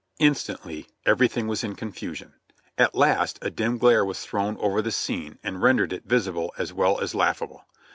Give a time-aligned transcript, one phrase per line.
[0.17, 2.33] Instantly everything was in confusion.
[2.75, 6.73] At last a dim glare was thrown over the scene and rendered it visible as
[6.73, 7.65] well as laughable.